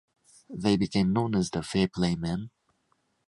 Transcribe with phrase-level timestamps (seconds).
[0.49, 2.49] They became known as the Fair Play Men.